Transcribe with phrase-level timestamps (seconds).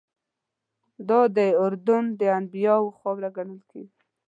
[1.07, 3.97] دادی اردن د انبیاوو خاوره ګڼل کېږي.